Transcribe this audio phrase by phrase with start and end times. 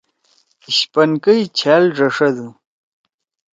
[0.67, 2.47] اِشپنکئی چھأل ڙَݜدُو۔